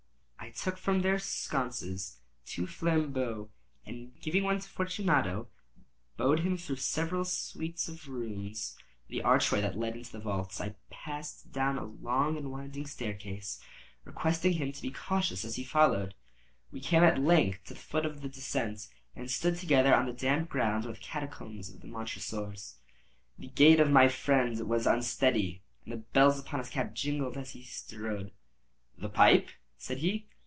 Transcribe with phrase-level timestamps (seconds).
[0.43, 3.49] I took from their sconces two flambeaux,
[3.85, 5.47] and giving one to Fortunato,
[6.17, 8.75] bowed him through several suites of rooms
[9.05, 10.59] to the archway that led into the vaults.
[10.59, 13.61] I passed down a long and winding staircase,
[14.03, 16.15] requesting him to be cautious as he followed.
[16.69, 20.11] We came at length to the foot of the descent, and stood together on the
[20.11, 22.75] damp ground of the catacombs of the Montresors.
[23.39, 27.51] The gait of my friend was unsteady, and the bells upon his cap jingled as
[27.51, 28.33] he strode.
[28.97, 29.47] "The pipe,"
[29.77, 30.27] said he.